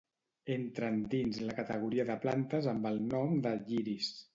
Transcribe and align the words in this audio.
Entren 0.55 0.97
dins 1.11 1.39
la 1.49 1.57
categoria 1.59 2.09
de 2.11 2.19
plantes 2.27 2.75
amb 2.77 2.93
el 2.95 3.03
nom 3.17 3.41
de 3.49 3.59
"lliris". 3.71 4.15